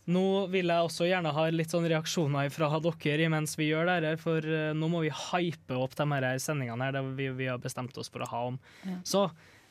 [0.10, 3.96] nå vil jeg også gjerne ha litt sånn reaksjoner fra dere mens vi gjør det
[4.00, 7.50] her, for eh, nå må vi hype opp de her sendingene her, det vi, vi
[7.52, 8.60] har bestemt oss for å ha om.
[8.88, 8.98] Ja.
[9.08, 9.28] Så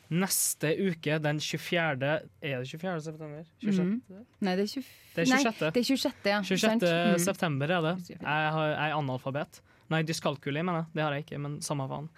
[0.08, 2.12] neste uke, den 24.
[2.40, 3.00] Er det 24.
[3.04, 3.44] september?
[3.60, 3.82] 26.
[3.84, 4.24] Mm.
[4.46, 4.92] Nei, det er 20...
[5.14, 5.44] Det er 26.
[5.44, 6.28] Nei, det er 26.
[6.30, 6.42] ja.
[6.48, 6.86] 26.
[6.88, 7.18] Mm.
[7.26, 7.94] september er det.
[8.14, 9.60] Jeg, har, jeg er analfabet.
[9.92, 10.92] Nei, dyskalkuli, mener jeg.
[10.94, 12.08] Det har jeg ikke, men samme faen.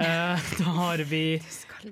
[0.00, 1.22] Eh, da har vi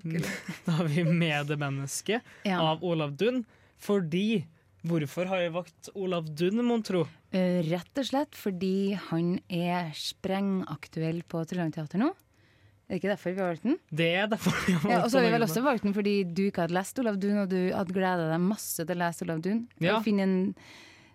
[0.67, 2.61] Da har vi Medmenneske Ja.
[2.61, 3.45] av Olav Dunn.
[3.85, 4.45] Fordi
[4.85, 7.07] Hvorfor har jeg valgt Olav Dunn, mon tro?
[7.33, 12.11] Eh, rett og slett fordi han er sprengaktuell på Trøndelag Teater nå.
[12.85, 13.79] Er det ikke derfor vi har valgt den?
[13.89, 15.95] Det er derfor vi har Ja, valgt og så har vi vel også valgt den
[15.97, 19.01] fordi du ikke hadde lest Olav Dunn, og du hadde gleda deg masse til å
[19.07, 19.63] lese Olav Dunn.
[19.81, 20.03] Ja.
[20.05, 20.35] En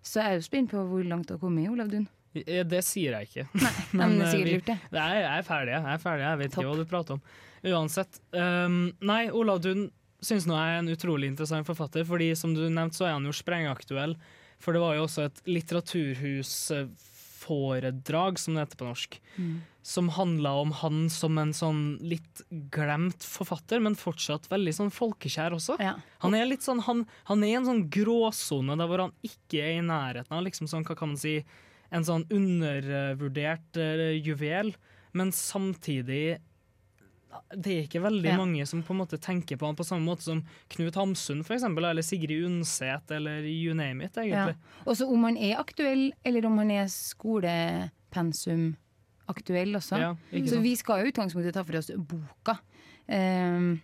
[0.02, 2.08] så jeg er jo spent på hvor langt du har kommet i Olav Dunn.
[2.34, 3.46] Det sier jeg ikke.
[3.58, 4.98] Nei, men det er eh, sikkert lurt, det.
[4.98, 5.74] Jeg er ferdig.
[5.76, 7.24] Jeg er ferdig, jeg vet ikke hva du prater om.
[7.70, 8.20] Uansett.
[8.34, 9.90] Um, nei, Olav Dunn
[10.22, 13.26] syns nå jeg er en utrolig interessant forfatter, fordi som du nevnte, så er han
[13.28, 14.14] jo sprengaktuell.
[14.60, 19.62] For det var jo også et litteraturhusforedrag, som det heter på norsk, Mm.
[19.82, 25.52] som handla om han som en sånn litt glemt forfatter, men fortsatt veldig sånn folkekjær
[25.56, 25.78] også.
[26.20, 29.58] Han er litt sånn, han, han er i en sånn gråsone der hvor han ikke
[29.64, 31.44] er i nærheten av liksom sånn, hva kan man si,
[31.92, 34.76] en sånn undervurdert uh, juvel,
[35.14, 36.38] men samtidig
[37.56, 38.38] det er ikke veldig Ja.
[38.38, 41.54] mange som på en måte tenker på han på samme måte som Knut Hamsun for
[41.56, 44.24] eksempel, eller Sigrid Undset, eller you name it, Ja.
[44.24, 44.56] egentlig.
[44.86, 48.76] Også om han er aktuell, eller om han er skolepensum
[49.30, 50.00] aktuell også.
[50.00, 50.64] Ja, så sant.
[50.64, 52.58] vi skal jo i utgangspunktet ta for oss boka.
[53.08, 53.82] Um,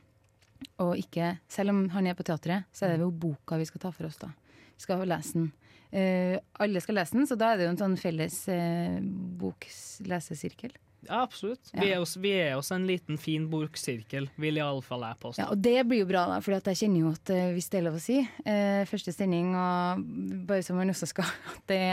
[0.79, 3.81] og ikke, selv om han er på teatret, så er det jo boka vi skal
[3.81, 4.17] ta for oss.
[4.17, 4.27] da.
[4.27, 5.51] Vi skal lese den.
[5.93, 8.99] Uh, alle skal lese den, så da er det jo en sånn felles uh,
[9.39, 10.73] boklesesirkel.
[11.07, 11.71] Ja, absolutt.
[11.73, 15.41] Vi er også, vi er også en liten, fin boksirkel, vil iallfall jeg påstå.
[15.43, 17.79] Ja, og det blir jo bra, da, for jeg kjenner jo at eh, hvis det
[17.79, 20.03] er lov å si, eh, første sending, og
[20.49, 21.83] bare som man også skal at det,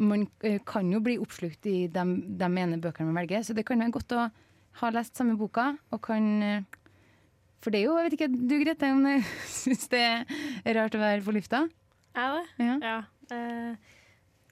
[0.00, 2.04] Man eh, kan jo bli oppslukt i de,
[2.40, 4.28] de ene bøkene man velger, så det kan være godt å
[4.80, 6.78] ha lest samme boka, og kan eh,
[7.60, 10.96] For det er jo, jeg vet ikke, du Grete, om du syns det er rart
[10.96, 11.66] å være på lufta?
[12.16, 12.66] Jeg det?
[12.66, 12.76] Ja.
[12.82, 12.98] Ja.
[13.30, 13.96] Eh,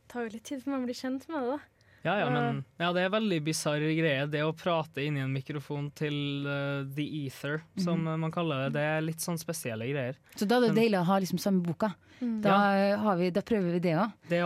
[0.09, 1.78] tar jo litt tid før man blir kjent med det, da.
[2.07, 4.27] Ja, ja, men ja, det er veldig bisarr greie.
[4.31, 8.67] Det å prate inn i en mikrofon til uh, the ether, som eh, man kaller
[8.69, 10.19] det, det er litt sånn spesielle greier.
[10.37, 11.93] Så da er det Men- deilig å ha liksom samme boka.
[12.21, 12.41] Mm.
[12.43, 14.13] Da, eh, har vi, da prøver vi det òg.
[14.29, 14.41] Det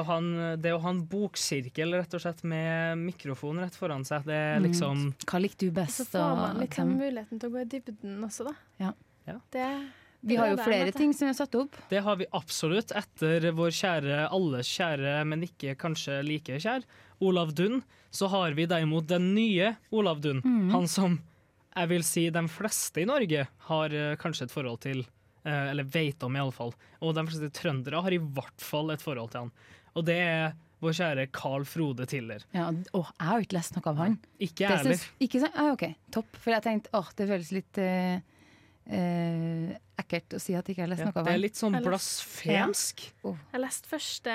[0.62, 4.58] det å ha en boksirkel rett og slett med mikrofon rett foran seg, det er
[4.60, 4.66] Mm.
[4.68, 6.00] liksom Hva likte du best?
[6.12, 8.54] Så får man liksom muligheten til å gå i dybden også, da.
[8.78, 8.92] Ja.
[9.26, 9.38] Ja.
[9.52, 9.66] Det,
[10.22, 11.76] Vi har jo er flere ting som vi har satt opp.
[11.90, 16.86] Det har vi absolutt etter vår kjære, alles kjære, men ikke kanskje like kjær,
[17.22, 17.82] Olav Dunn.
[18.12, 20.42] Så har vi derimot den nye Olav Dunn.
[20.44, 20.70] Mm.
[20.74, 21.18] Han som
[21.72, 25.06] jeg vil si de fleste i Norge har eh, kanskje et forhold til,
[25.46, 26.74] eh, eller vet om iallfall.
[27.00, 29.54] Og de fleste trøndere har i hvert fall et forhold til han.
[29.96, 32.44] Og det er vår kjære Carl Frode Tiller.
[32.54, 34.18] Ja, å, jeg har ikke lest noe av han.
[34.38, 35.08] Ikke Det jeg heller.
[35.24, 35.56] Ikke sant?
[35.56, 36.36] Ah, OK, topp.
[36.42, 38.18] For jeg tenkte åh, det føles litt eh,
[38.90, 41.74] eh, ekkelt å si at jeg ikke har lest noe av det er litt sånn
[41.78, 43.04] Jeg blasfemsk.
[43.24, 44.32] Jeg leste første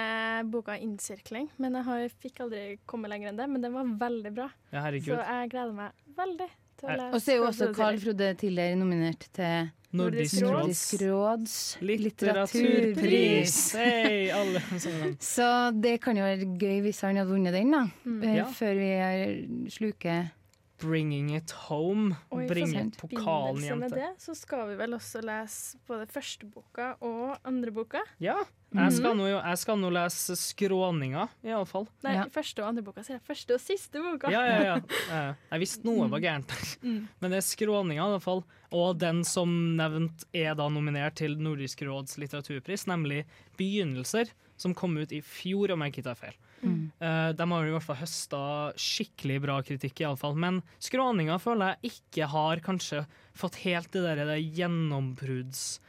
[0.52, 3.50] boka 'Innsirkling', men jeg har, fikk aldri komme lenger enn det.
[3.50, 4.50] Men den var veldig bra.
[4.72, 4.86] Ja.
[4.92, 7.14] Så jeg gleder meg veldig til å lese.
[7.14, 13.56] Og så er jo også Carl Frode Tiller nominert til Nordisk Nordisk råds Litteraturpris.
[13.78, 15.16] Hei, alle sammen.
[15.24, 15.48] Så
[15.80, 17.86] det kan jo være gøy hvis han hadde vunnet den, da.
[18.06, 18.24] Mm.
[18.24, 18.46] Eh, Ja.
[18.52, 20.32] Før vi er- sluker
[20.78, 22.16] 'Bringing it home'.
[22.32, 23.80] Og i Bringe pokalen jente».
[23.80, 28.04] med det, så skal vi vel også lese både første boka og andre boka.
[28.20, 28.36] Ja.
[28.72, 28.84] Mhm.
[28.84, 31.88] Jeg skal, nå, jeg skal nå lese 'Skråninga', iallfall.
[32.04, 32.26] Nei, Ja.
[32.26, 33.24] første og andre boka, sier jeg.
[33.26, 34.30] Første og siste boka.
[34.30, 34.62] Ja, ja,
[35.10, 35.34] ja.
[35.52, 37.08] Jeg visste noe var gærent, der.
[37.22, 38.44] men det er 'Skråninga', i hvert fall.
[38.72, 43.26] Og den som nevnt er da nominert til Nordisk råds litteraturpris, nemlig
[43.58, 46.34] 'Begynnelser', som kom ut i fjor, om jeg ikke tar feil.
[46.64, 46.92] Mm.
[47.02, 48.40] Uh, de har i hvert fall høsta
[48.80, 50.36] skikkelig bra kritikk, iallfall.
[50.36, 53.06] Men 'Skråninga' føler jeg ikke har kanskje
[53.38, 55.80] fått helt det der det gjennombrudds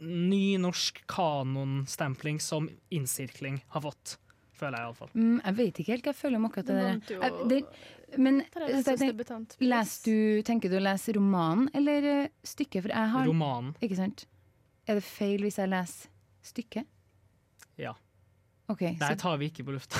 [0.00, 4.16] nynorsk kanonstempling som innsirkling har fått.
[4.56, 5.08] Føler jeg iallfall.
[5.14, 7.14] mm, Jeg vet ikke helt hva jeg føler om akkurat det der.
[7.14, 8.40] jo Jeg- det- Men
[8.84, 12.82] tenker, les du, tenker du å lese romanen eller eh, stykket?
[12.82, 13.74] For jeg har Romanen.
[13.80, 14.26] Ikke sant?
[14.86, 16.08] Er det feil hvis jeg leser
[16.42, 16.86] stykket?
[17.78, 17.94] Ja.
[18.70, 19.98] OK, Det så tar vi ikke på lufta.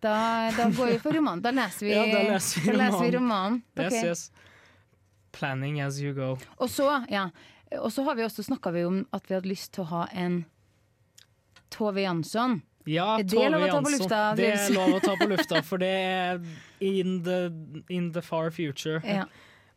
[0.00, 1.42] da, da går vi for romanen.
[1.42, 3.60] Da leser vi, Ja, da leser vi da leser vi romanen.
[3.76, 3.84] Okay.
[3.90, 4.30] Yes, yes.
[5.32, 6.36] Planning as you go.
[6.58, 7.28] Og så, ja.
[7.82, 10.44] Og så har vi også snakka om at vi hadde lyst til å ha en
[11.70, 12.62] Tove Jansson.
[12.88, 13.98] Ja, det Tove lov å ta på Jansson.
[14.00, 16.40] lufta, Det er lov å ta på lufta, for det er
[16.80, 17.40] in the,
[17.92, 19.02] in the far future.
[19.04, 19.26] Ja.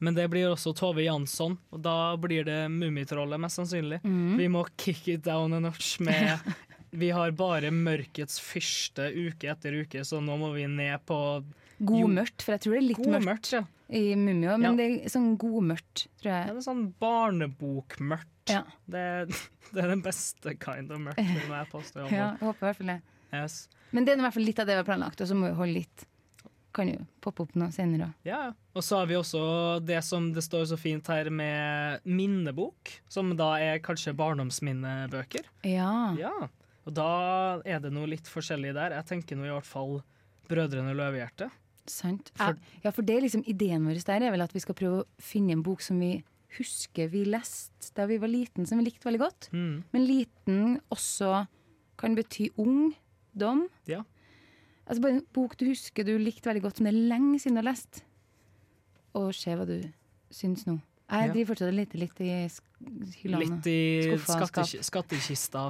[0.01, 3.99] Men det blir også Tove Jansson, og da blir det Mummitrollet, mest sannsynlig.
[4.07, 4.38] Mm.
[4.39, 6.39] Vi må kick it down a notch med
[6.91, 11.17] Vi har bare mørkets fyrste uke etter uke, så nå må vi ned på
[11.82, 13.62] Godmørkt, for jeg tror det er litt mørkt mørkt ja.
[13.89, 14.58] i Mummio.
[14.60, 14.71] Men Ja.
[14.77, 16.51] det er sånn godmørkt, tror Ja, jeg.
[16.51, 18.51] det er sånn barnebokmørkt.
[18.51, 18.62] Ja.
[18.86, 19.06] Det,
[19.73, 22.06] det er den beste kind of mørkt, vil jeg påstå.
[22.12, 22.99] Ja, jeg håper i hvert fall det.
[23.32, 23.58] Yes.
[23.91, 25.49] Men det er i hvert fall litt av det vi har planlagt, og så må
[25.49, 26.06] vi holde litt.
[26.71, 28.13] Kan jo poppe opp noe senere.
[28.23, 28.54] Ja, ja.
[28.77, 29.41] Og så har vi også
[29.84, 35.49] det som det står så fint her med minnebok, som da er kanskje barndomsminnebøker.
[35.67, 36.13] Ja.
[36.19, 36.32] Ja.
[36.87, 38.95] Og da er det noe litt forskjellig der.
[38.97, 39.99] Jeg tenker nå i hvert fall
[40.49, 41.51] Brødrene Løvehjerte.
[41.89, 42.31] Sant.
[42.35, 45.01] For- ja, for det er liksom ideen vår der er vel at vi skal prøve
[45.01, 46.23] å finne en bok som vi
[46.57, 49.49] husker vi leste da vi var liten, som vi likte veldig godt.
[49.53, 49.83] Mm.
[49.93, 51.47] Men liten også
[51.97, 53.67] kan bety ungdom.
[53.87, 54.03] Ja.
[54.87, 57.55] Altså bare en bok du husker du likte veldig godt, som det er lenge siden
[57.55, 58.03] du har lest.
[59.15, 59.77] Og se hva du
[60.31, 60.79] syns nå.
[61.12, 61.34] Jeg Ja.
[61.34, 62.50] driver fortsatt og leter litt i
[63.21, 63.39] hyllene.
[63.39, 64.65] Litt i skuffa og skap.
[64.65, 65.65] skattekis- skattekista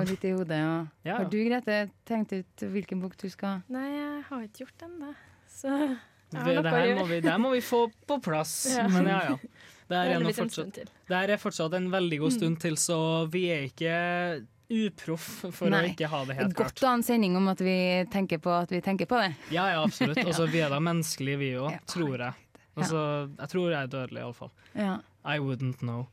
[0.00, 0.48] Og litt i hodet.
[0.58, 0.86] Ja.
[1.04, 1.16] Ja.
[1.18, 4.98] Har du, Grete, tenkt ut hvilken bok du skal Nei, jeg har ikke gjort den,
[5.00, 5.12] da.
[5.48, 5.98] Så jeg
[6.30, 6.98] Det, noe det, å gjøre.
[6.98, 8.76] må vi, det her må vi få på plass.
[8.76, 8.88] Ja.
[8.88, 9.36] Men ja, ja.
[9.88, 12.36] Det her er, fortsatt, det her er fortsatt en veldig god Mm.
[12.38, 15.84] stund til, så vi er ikke uproff for Nei.
[15.86, 16.82] å ikke ha det helt Godt klart.
[16.82, 19.36] å ha en sending om at vi tenker på at vi tenker på det.
[19.52, 20.18] Ja, ja, absolutt.
[20.26, 21.78] Og så vi er da menneskelige, vi òg, Ja.
[21.86, 22.34] tror jeg.
[22.76, 23.02] Altså,
[23.38, 24.52] jeg tror jeg er dødelig, iallfall.
[24.76, 24.98] Ja.
[25.24, 26.06] I wouldn't know.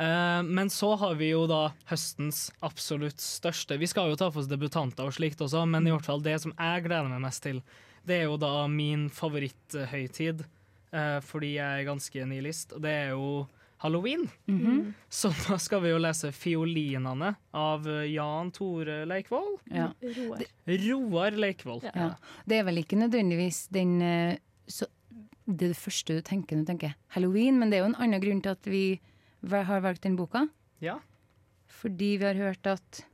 [0.00, 4.40] Uh, men så har vi jo da høstens absolutt største Vi skal jo ta for
[4.40, 7.42] oss debutanter og slikt også, men i hvert fall det som jeg gleder meg mest
[7.44, 7.58] til,
[8.08, 10.44] det er jo da min favoritthøytid,
[10.94, 13.26] uh, fordi jeg er ganske nihilist, og det er jo
[13.80, 14.24] halloween.
[14.48, 14.94] Mhm.
[15.08, 19.56] Så da skal vi jo lese 'Fiolinene' av eh, Jan Tore Leikvoll.
[19.72, 19.88] Ja.
[20.00, 20.44] Roar.
[20.68, 21.80] Roar Leikvoll.
[21.88, 22.10] Ja.
[22.44, 23.96] Det er vel ikke nødvendigvis den
[24.68, 24.84] så,
[25.50, 28.00] Det er det første du tenker når du tenker halloween, men det er jo en
[28.04, 28.82] annen grunn til at vi
[29.50, 30.44] har valgt den boka.
[30.84, 30.98] Ja.
[31.80, 33.04] Fordi vi har hørt at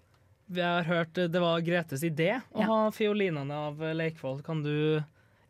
[0.49, 2.67] Vi har hørt eh, det var Gretes idé å Ja.
[2.71, 4.43] ha fiolinene av Leikvoll.
[4.47, 5.03] Kan du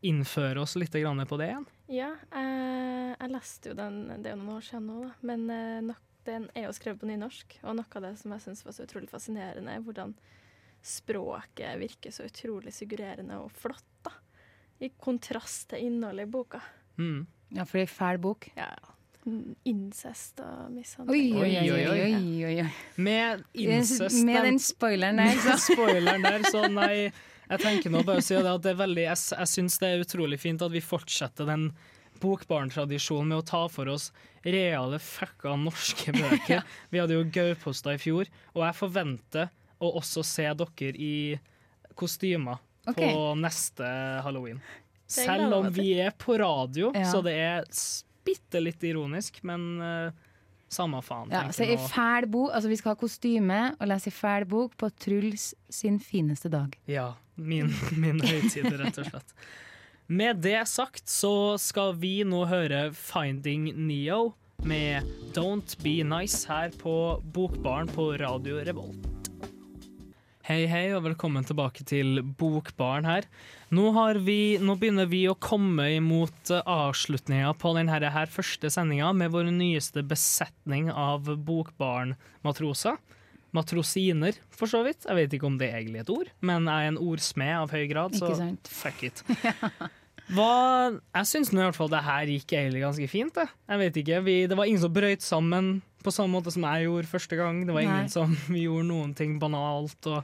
[0.03, 1.67] innføre oss litt grann på det igjen?
[1.89, 5.11] Ja, eh, jeg leste jo den, det er jo noen år siden nå, da.
[5.23, 7.59] Men eh, nok, den er jo skrevet på nynorsk.
[7.65, 10.15] Og noe av det som jeg syns var så utrolig fascinerende, er hvordan
[10.83, 14.13] språket virker så utrolig suggererende og flott, da.
[14.81, 16.61] I kontrast til innholdet i boka.
[16.99, 17.27] Mm.
[17.57, 18.49] Ja, for det er en fæl bok.
[18.57, 18.71] Ja.
[19.67, 21.35] Incest og mishandling.
[21.35, 21.71] oi, oi.
[21.73, 22.13] Oi, oi,
[22.47, 22.67] oi, oi.
[23.03, 25.57] Med incest Med den spoileren der, så.
[25.73, 27.11] Spoileren der, så nei.
[27.47, 29.91] Jeg tenker nå bare å si det at det er veldig Jeg, jeg syns det
[29.91, 31.69] er utrolig fint at vi fortsetter den
[32.23, 34.09] bokbarntradisjonen med å ta for oss
[34.47, 36.63] reale fucka norske bøker.
[36.93, 39.51] Vi hadde jo Gauposta i fjor, og jeg forventer
[39.83, 41.37] å også se dere i
[41.99, 43.11] kostymer okay.
[43.11, 43.91] på neste
[44.25, 44.63] halloween.
[45.07, 47.05] Selv om vi er på radio, Ja.
[47.13, 47.67] så det er
[48.27, 50.11] bitte litt ironisk, men uh,
[50.69, 51.31] samme faen.
[51.31, 54.75] Ja, så jeg fæl bok, altså Vi skal ha kostyme og lese i fæl bok
[54.77, 56.75] på Truls sin fineste dag.
[56.91, 57.71] Ja, min,
[58.03, 59.37] min høytid, rett og slett.
[60.07, 65.03] Med det sagt så skal vi nå høre 'Finding Neo' med
[65.35, 69.16] 'Don't Be Nice' her på Bokbaren på Radio Revolt.
[70.47, 73.25] Hei, hei, og velkommen tilbake til Bokbaren her.
[73.75, 79.09] Nå, har vi, nå begynner vi å komme imot avslutninga på denne her første sendinga
[79.11, 82.95] med vår nyeste besetning av Bokbaren-matroser.
[83.59, 85.03] Matrosiner, for så vidt.
[85.11, 87.75] Jeg vet ikke om det er egentlig et ord, men jeg er en ordsmed av
[87.75, 88.31] høy grad, så
[88.71, 89.27] fuck it.
[90.35, 93.35] Hva, jeg syns nå i hvert fall det her gikk egentlig ganske fint.
[93.37, 93.45] Det.
[93.71, 96.87] Jeg vet ikke, vi, det var ingen som brøyt sammen på samme måte som jeg
[96.87, 97.61] gjorde første gang.
[97.67, 97.93] Det var Nei.
[97.93, 98.35] ingen som
[98.65, 99.99] gjorde noen ting banalt.
[100.11, 100.23] Og,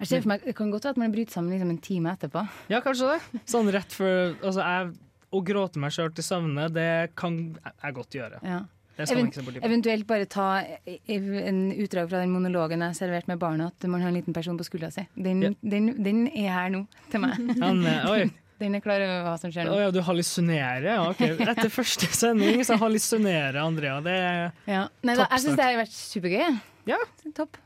[0.00, 2.12] Jeg ser for meg, Det kan godt være at man bryter sammen liksom en time
[2.16, 2.44] etterpå.
[2.70, 3.42] ja, kanskje det.
[3.50, 4.94] Sånn rett før altså jeg,
[5.34, 8.38] Å gråte meg sjøl til søvne, det kan jeg godt gjøre.
[8.46, 8.60] Ja.
[8.94, 10.44] Det skal Even, ikke se bort eventuelt bare ta
[10.86, 14.14] i- i- en utdrag fra den monologen jeg serverte med barna, at man har en
[14.14, 15.02] liten person på skuldra si.
[15.18, 15.54] Den, yeah.
[15.66, 17.34] den, den er her nå, til meg.
[17.58, 18.30] Han, oi.
[18.62, 19.78] Den er klar over hva som skjer Å nå.
[19.82, 20.86] ja, du hallusinerer?
[20.86, 21.22] Ja, ok.
[21.42, 23.98] Etter første sending så hallusinerer Andrea.
[24.04, 24.84] Det er Ja.
[25.02, 26.60] Nei, da, Topp jeg syns det har vært supergøy.
[26.90, 27.00] Ja.
[27.34, 27.58] Topp.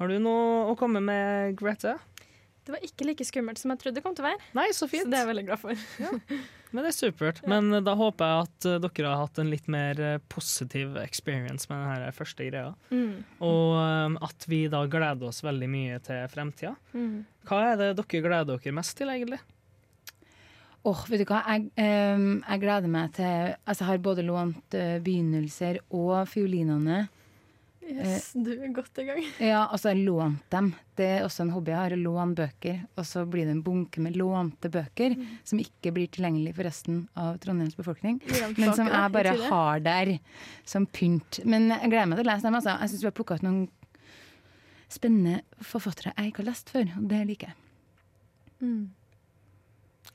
[0.00, 1.98] Har du noe å komme med, Grete?
[2.64, 4.40] Det var ikke like skummelt som jeg trodde det kom til å være.
[4.56, 5.04] Nei, så fint.
[5.04, 5.84] Så det er jeg veldig glad for.
[6.70, 7.40] Men det er supert.
[7.50, 10.94] Men eh, da håper jeg at eh, dere har hatt en litt mer eh, positiv
[11.02, 12.74] experience med denne første greia.
[12.94, 13.24] Mm.
[13.42, 16.76] Og at vi da gleder oss veldig mye til fremtida.
[16.94, 17.24] Mm.
[17.48, 19.40] Hva er det dere gleder dere mest til, egentlig?
[20.88, 21.42] Åh, vet du hva?
[21.44, 21.68] Jeg,
[22.16, 27.02] um, jeg gleder meg til Altså, jeg har både lånt uh, begynnelser og fiolinene.
[27.90, 29.18] Yes, du er godt i gang.
[29.50, 30.70] Ja, altså, jeg har lånt dem.
[30.96, 32.78] Det er også en hobby jeg har, å låne bøker.
[32.94, 35.16] Og så blir det en bunke med lånte bøker
[35.48, 38.20] som ikke blir tilgjengelig for resten av Trondheims befolkning.
[38.56, 40.14] Men som jeg bare har der
[40.68, 41.42] som pynt.
[41.44, 42.60] Men jeg gleder meg til å lese dem.
[42.60, 42.76] Altså.
[42.78, 43.60] Jeg syns vi har plukka ut noen
[44.90, 47.60] spennende forfattere jeg ikke har lest før, og det liker jeg.
[48.60, 48.88] Mm.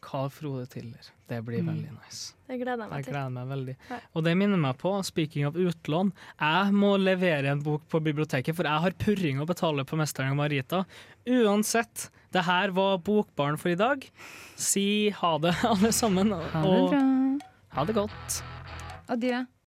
[0.06, 1.08] Carl Frode Tiller.
[1.28, 1.70] Det blir Mm.
[1.72, 2.34] veldig nice.
[2.48, 3.14] Det gleder jeg meg Jeg til.
[3.16, 3.76] gleder meg veldig.
[3.90, 3.98] Ja.
[4.16, 8.56] Og det minner meg på, speaking of utlån, jeg må levere en bok på biblioteket,
[8.56, 10.84] for jeg har purring å betale på Mesteren og Marita.
[11.26, 14.06] Uansett, det her var Bokbarn for i dag.
[14.56, 16.30] Si ha det, alle sammen.
[16.32, 17.02] Ha det bra.
[17.80, 18.42] ha det godt.
[19.10, 19.46] Adjø.